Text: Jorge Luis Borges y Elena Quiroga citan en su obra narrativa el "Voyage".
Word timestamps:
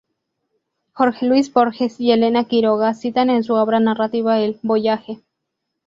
Jorge 0.93 1.27
Luis 1.27 1.53
Borges 1.53 1.99
y 1.99 2.09
Elena 2.11 2.45
Quiroga 2.45 2.95
citan 2.95 3.29
en 3.29 3.43
su 3.43 3.53
obra 3.53 3.79
narrativa 3.79 4.39
el 4.39 4.57
"Voyage". 4.63 5.19